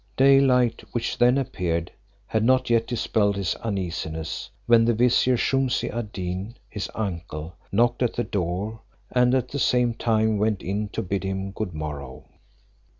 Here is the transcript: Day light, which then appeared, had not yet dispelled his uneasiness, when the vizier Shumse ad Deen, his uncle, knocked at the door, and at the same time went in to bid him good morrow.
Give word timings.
Day 0.17 0.39
light, 0.41 0.83
which 0.93 1.15
then 1.19 1.37
appeared, 1.37 1.91
had 2.25 2.43
not 2.43 2.71
yet 2.71 2.87
dispelled 2.87 3.35
his 3.35 3.53
uneasiness, 3.57 4.49
when 4.65 4.83
the 4.83 4.95
vizier 4.95 5.37
Shumse 5.37 5.83
ad 5.93 6.11
Deen, 6.11 6.55
his 6.67 6.89
uncle, 6.95 7.53
knocked 7.71 8.01
at 8.01 8.15
the 8.15 8.23
door, 8.23 8.81
and 9.11 9.35
at 9.35 9.49
the 9.49 9.59
same 9.59 9.93
time 9.93 10.39
went 10.39 10.63
in 10.63 10.87
to 10.89 11.03
bid 11.03 11.23
him 11.23 11.51
good 11.51 11.75
morrow. 11.75 12.25